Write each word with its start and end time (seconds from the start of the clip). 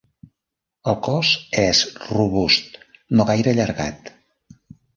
El 0.93 0.97
cos 1.07 1.33
és 1.65 1.83
robust, 2.07 2.81
no 3.19 3.29
gaire 3.31 3.55
allargat. 3.55 4.13